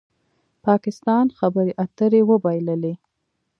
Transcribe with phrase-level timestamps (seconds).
[0.65, 2.93] پاکستان خبرې اترې وبایللې